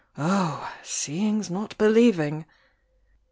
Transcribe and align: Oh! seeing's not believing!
Oh! 0.17 0.71
seeing's 0.81 1.51
not 1.51 1.77
believing! 1.77 2.45